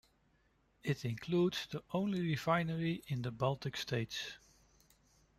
[0.83, 4.33] It includes the only refinery in the Baltic States.